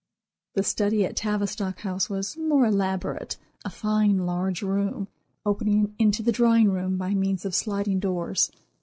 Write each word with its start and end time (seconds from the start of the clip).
The 0.55 0.63
study 0.63 1.05
at 1.05 1.15
Tavistock 1.15 1.81
House 1.81 2.09
was 2.09 2.35
more 2.35 2.65
elaborate; 2.65 3.37
a 3.63 3.69
fine 3.69 4.25
large 4.25 4.63
room, 4.63 5.09
opening 5.45 5.93
into 5.99 6.23
the 6.23 6.31
drawing 6.31 6.71
room 6.71 6.97
by 6.97 7.13
means 7.13 7.45
of 7.45 7.53
sliding 7.53 7.99
doors. 7.99 8.49